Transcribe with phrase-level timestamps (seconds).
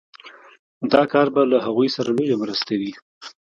[0.93, 2.91] دا کار به له هغوی سره لويه مرسته وي